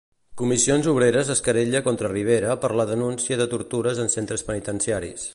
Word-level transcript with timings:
Comissions 0.41 0.87
Obreres 0.93 1.27
es 1.33 1.41
querella 1.47 1.81
contra 1.87 2.09
Rivera 2.13 2.55
per 2.63 2.71
la 2.81 2.85
denúncia 2.93 3.37
de 3.43 3.47
tortures 3.55 4.01
en 4.05 4.09
centres 4.15 4.45
penitenciaris. 4.49 5.29